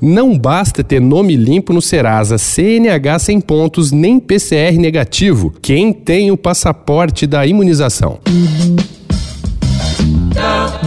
Não 0.00 0.38
basta 0.38 0.84
ter 0.84 1.00
nome 1.00 1.36
limpo 1.36 1.72
no 1.72 1.80
Serasa, 1.80 2.36
CNH 2.36 3.18
sem 3.18 3.40
pontos, 3.40 3.92
nem 3.92 4.20
PCR 4.20 4.76
negativo. 4.78 5.54
Quem 5.62 5.92
tem 5.92 6.30
o 6.30 6.36
passaporte 6.36 7.26
da 7.26 7.46
imunização? 7.46 8.18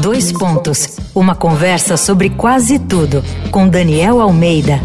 Dois 0.02 0.32
pontos. 0.32 0.98
Uma 1.16 1.36
conversa 1.36 1.96
sobre 1.98 2.30
quase 2.30 2.80
tudo 2.80 3.24
com 3.52 3.68
Daniel 3.68 4.20
Almeida. 4.20 4.82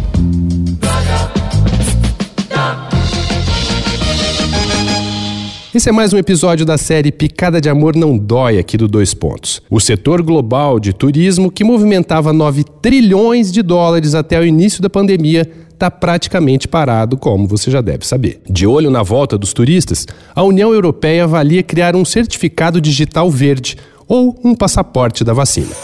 Esse 5.75 5.91
é 5.91 5.93
mais 5.93 6.15
um 6.15 6.17
episódio 6.17 6.65
da 6.65 6.79
série 6.79 7.13
Picada 7.13 7.61
de 7.61 7.69
Amor 7.69 7.95
Não 7.95 8.17
Dói 8.17 8.59
aqui 8.59 8.79
do 8.79 8.89
Dois 8.89 9.13
Pontos. 9.13 9.61
O 9.69 9.79
setor 9.79 10.23
global 10.23 10.81
de 10.81 10.95
turismo, 10.95 11.51
que 11.51 11.63
movimentava 11.63 12.33
9 12.33 12.65
trilhões 12.81 13.53
de 13.53 13.61
dólares 13.61 14.15
até 14.15 14.41
o 14.41 14.47
início 14.47 14.81
da 14.81 14.89
pandemia, 14.89 15.47
está 15.71 15.91
praticamente 15.91 16.67
parado, 16.67 17.19
como 17.19 17.47
você 17.47 17.71
já 17.71 17.83
deve 17.83 18.07
saber. 18.07 18.41
De 18.49 18.67
olho 18.67 18.91
na 18.91 19.03
volta 19.03 19.37
dos 19.37 19.53
turistas, 19.53 20.07
a 20.35 20.43
União 20.43 20.73
Europeia 20.73 21.25
avalia 21.25 21.63
criar 21.63 21.95
um 21.95 22.05
certificado 22.05 22.81
digital 22.81 23.31
verde 23.31 23.77
ou 24.09 24.41
um 24.43 24.55
passaporte 24.55 25.23
da 25.23 25.35
vacina. 25.35 25.75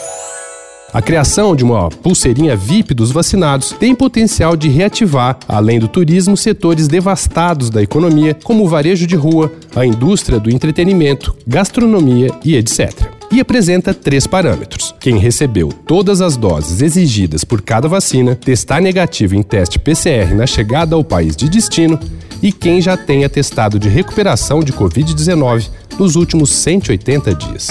A 0.95 1.03
criação 1.03 1.57
de 1.57 1.65
uma 1.65 1.89
pulseirinha 1.89 2.55
VIP 2.55 2.95
dos 2.95 3.11
vacinados 3.11 3.73
tem 3.73 3.97
potencial 3.97 4.57
de 4.57 4.69
reativar, 4.69 5.37
além 5.49 5.81
do 5.81 5.89
turismo, 5.89 6.37
setores 6.37 6.87
devastados 6.87 7.69
da 7.69 7.83
economia, 7.83 8.33
como 8.45 8.63
o 8.63 8.69
varejo 8.69 9.05
de 9.05 9.17
rua, 9.17 9.53
a 9.75 9.85
indústria 9.85 10.39
do 10.39 10.49
entretenimento, 10.49 11.35
gastronomia 11.45 12.31
e 12.45 12.55
etc. 12.55 12.93
E 13.33 13.41
apresenta 13.41 13.93
três 13.93 14.25
parâmetros: 14.25 14.95
quem 15.01 15.19
recebeu 15.19 15.71
todas 15.71 16.21
as 16.21 16.37
doses 16.37 16.81
exigidas 16.81 17.43
por 17.43 17.61
cada 17.61 17.89
vacina, 17.89 18.37
testar 18.37 18.81
negativo 18.81 19.35
em 19.35 19.43
teste 19.43 19.81
PCR 19.81 20.33
na 20.33 20.47
chegada 20.47 20.95
ao 20.95 21.03
país 21.03 21.35
de 21.35 21.49
destino 21.49 21.99
e 22.41 22.53
quem 22.53 22.81
já 22.81 22.97
tenha 22.97 23.29
testado 23.29 23.81
de 23.81 23.89
recuperação 23.89 24.61
de 24.61 24.73
Covid-19 24.73 25.71
nos 25.99 26.15
últimos 26.15 26.53
180 26.53 27.35
dias. 27.35 27.67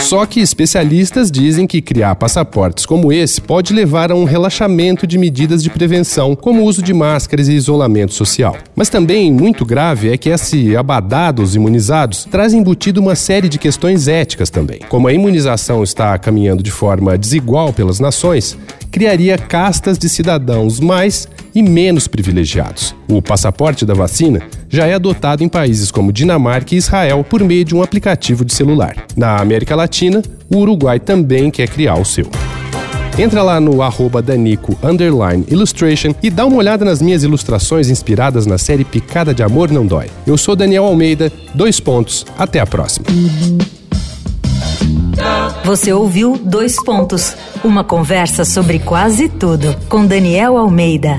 Só 0.00 0.24
que 0.26 0.40
especialistas 0.40 1.30
dizem 1.30 1.66
que 1.66 1.82
criar 1.82 2.14
passaportes 2.14 2.86
como 2.86 3.12
esse 3.12 3.40
pode 3.40 3.72
levar 3.72 4.12
a 4.12 4.14
um 4.14 4.24
relaxamento 4.24 5.06
de 5.06 5.18
medidas 5.18 5.62
de 5.62 5.70
prevenção, 5.70 6.36
como 6.36 6.62
o 6.62 6.64
uso 6.64 6.82
de 6.82 6.94
máscaras 6.94 7.48
e 7.48 7.54
isolamento 7.54 8.14
social. 8.14 8.56
Mas 8.74 8.88
também 8.88 9.32
muito 9.32 9.64
grave 9.64 10.12
é 10.12 10.16
que 10.16 10.28
esse 10.28 10.76
abadá 10.76 11.32
dos 11.32 11.56
imunizados 11.56 12.24
traz 12.24 12.52
embutido 12.52 13.00
uma 13.00 13.16
série 13.16 13.48
de 13.48 13.58
questões 13.58 14.06
éticas 14.06 14.50
também. 14.50 14.80
Como 14.88 15.08
a 15.08 15.12
imunização 15.12 15.82
está 15.82 16.16
caminhando 16.18 16.62
de 16.62 16.70
forma 16.70 17.18
desigual 17.18 17.72
pelas 17.72 17.98
nações, 17.98 18.56
criaria 18.90 19.36
castas 19.36 19.98
de 19.98 20.08
cidadãos 20.08 20.78
mais 20.78 21.28
e 21.56 21.62
menos 21.62 22.06
privilegiados. 22.06 22.94
O 23.08 23.22
passaporte 23.22 23.86
da 23.86 23.94
vacina 23.94 24.42
já 24.68 24.86
é 24.86 24.92
adotado 24.92 25.42
em 25.42 25.48
países 25.48 25.90
como 25.90 26.12
Dinamarca 26.12 26.74
e 26.74 26.78
Israel 26.78 27.24
por 27.24 27.42
meio 27.42 27.64
de 27.64 27.74
um 27.74 27.82
aplicativo 27.82 28.44
de 28.44 28.52
celular. 28.52 29.06
Na 29.16 29.40
América 29.40 29.74
Latina, 29.74 30.20
o 30.50 30.58
Uruguai 30.58 31.00
também 31.00 31.50
quer 31.50 31.66
criar 31.66 31.94
o 31.94 32.04
seu. 32.04 32.28
Entra 33.18 33.42
lá 33.42 33.58
no 33.58 33.80
arroba 33.80 34.20
Danico 34.20 34.76
Illustration 35.48 36.14
e 36.22 36.28
dá 36.28 36.44
uma 36.44 36.58
olhada 36.58 36.84
nas 36.84 37.00
minhas 37.00 37.24
ilustrações 37.24 37.88
inspiradas 37.88 38.44
na 38.44 38.58
série 38.58 38.84
Picada 38.84 39.32
de 39.32 39.42
Amor 39.42 39.70
Não 39.70 39.86
Dói. 39.86 40.10
Eu 40.26 40.36
sou 40.36 40.54
Daniel 40.54 40.84
Almeida, 40.84 41.32
dois 41.54 41.80
pontos, 41.80 42.26
até 42.36 42.60
a 42.60 42.66
próxima. 42.66 43.06
Você 45.64 45.90
ouviu 45.90 46.38
Dois 46.44 46.76
Pontos, 46.84 47.34
uma 47.64 47.82
conversa 47.82 48.44
sobre 48.44 48.78
quase 48.78 49.28
tudo 49.28 49.74
com 49.88 50.06
Daniel 50.06 50.58
Almeida. 50.58 51.18